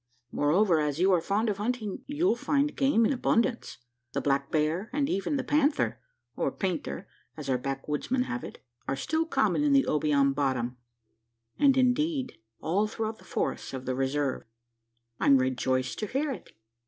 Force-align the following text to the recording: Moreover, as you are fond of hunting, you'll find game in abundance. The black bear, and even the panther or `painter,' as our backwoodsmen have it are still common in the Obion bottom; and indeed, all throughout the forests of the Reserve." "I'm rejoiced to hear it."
Moreover, 0.31 0.79
as 0.79 0.99
you 0.99 1.11
are 1.11 1.21
fond 1.21 1.47
of 1.47 1.57
hunting, 1.59 2.01
you'll 2.07 2.35
find 2.35 2.75
game 2.75 3.05
in 3.05 3.13
abundance. 3.13 3.77
The 4.13 4.21
black 4.21 4.49
bear, 4.49 4.89
and 4.91 5.07
even 5.07 5.35
the 5.37 5.43
panther 5.43 6.01
or 6.35 6.51
`painter,' 6.51 7.05
as 7.37 7.49
our 7.51 7.59
backwoodsmen 7.59 8.23
have 8.23 8.43
it 8.43 8.65
are 8.87 8.95
still 8.95 9.27
common 9.27 9.63
in 9.63 9.73
the 9.73 9.85
Obion 9.87 10.33
bottom; 10.33 10.77
and 11.59 11.77
indeed, 11.77 12.39
all 12.61 12.87
throughout 12.87 13.19
the 13.19 13.25
forests 13.25 13.75
of 13.75 13.85
the 13.85 13.93
Reserve." 13.93 14.41
"I'm 15.19 15.37
rejoiced 15.37 15.99
to 15.99 16.07
hear 16.07 16.31
it." 16.31 16.51